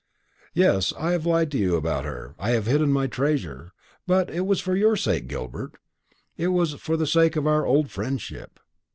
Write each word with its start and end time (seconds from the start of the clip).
"Yes, 0.55 0.93
I 0.97 1.11
have 1.11 1.27
lied 1.27 1.51
to 1.51 1.59
you 1.59 1.75
about 1.75 2.05
her, 2.05 2.33
I 2.39 2.49
have 2.57 2.65
hidden 2.65 2.91
my 2.91 3.05
treasure. 3.05 3.71
But 4.07 4.31
it 4.31 4.47
was 4.47 4.59
for 4.59 4.75
your 4.75 4.95
sake, 4.95 5.27
Gilbert; 5.27 5.77
it 6.37 6.47
was 6.47 6.73
for 6.73 6.97
the 6.97 7.05
sake 7.05 7.35
of 7.35 7.45
our 7.45 7.67
old 7.67 7.91
friendship. 7.91 8.59